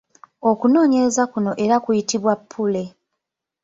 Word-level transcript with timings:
Okunoonyereza 0.49 1.23
kuno 1.33 1.51
era 1.63 1.75
kuyitibwa 1.83 2.33
pule, 2.51 2.83